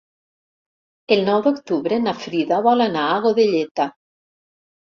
El 1.15 1.21
nou 1.27 1.43
d'octubre 1.49 2.01
na 2.07 2.15
Frida 2.23 2.61
vol 2.71 2.87
anar 2.89 3.07
a 3.13 3.21
Godelleta. 3.29 3.91